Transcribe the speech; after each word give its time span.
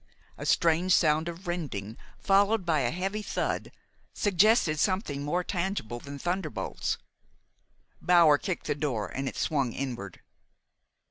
A 0.35 0.47
strange 0.47 0.95
sound 0.95 1.29
of 1.29 1.45
rending, 1.47 1.95
followed 2.17 2.65
by 2.65 2.79
a 2.79 2.89
heavy 2.89 3.21
thud, 3.21 3.71
suggested 4.15 4.79
something 4.79 5.21
more 5.21 5.43
tangible 5.43 5.99
than 5.99 6.17
thunderbolts. 6.17 6.97
Bower 8.01 8.39
kicked 8.39 8.65
the 8.65 8.73
door 8.73 9.09
and 9.09 9.27
it 9.29 9.35
swung 9.35 9.73
inward. 9.73 10.21